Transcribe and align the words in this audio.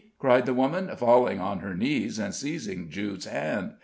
cried 0.17 0.47
the 0.47 0.53
woman, 0.55 0.89
falling 0.97 1.39
on 1.39 1.59
her 1.59 1.75
knees, 1.75 2.17
and 2.17 2.33
seizing 2.33 2.89
Jude's 2.89 3.25
hand. 3.25 3.73